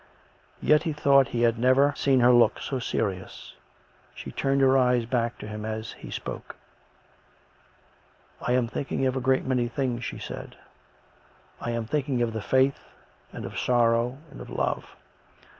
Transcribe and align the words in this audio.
Yet 0.63 0.81
he 0.81 0.93
thought 0.93 1.27
he 1.27 1.43
had 1.43 1.59
never 1.59 1.93
seen 1.95 2.21
her 2.21 2.31
look 2.33 2.59
so 2.59 2.79
serious. 2.79 3.53
She 4.15 4.31
turned 4.31 4.59
her 4.61 4.75
eyes 4.75 5.05
back 5.05 5.37
to 5.37 5.47
him 5.47 5.63
as 5.63 5.91
he 5.91 6.09
spoke." 6.09 6.55
I 8.47 8.53
am 8.53 8.67
thinking 8.67 9.05
of 9.05 9.15
a 9.15 9.21
great 9.21 9.45
many 9.45 9.67
things," 9.67 10.03
she 10.03 10.17
said." 10.17 10.55
I 11.61 11.69
am 11.69 11.85
thinking 11.85 12.23
of 12.23 12.33
the 12.33 12.41
Faith 12.41 12.79
and 13.31 13.45
of 13.45 13.59
sorrow 13.59 14.17
and 14.31 14.41
of 14.41 14.49
love." 14.49 14.95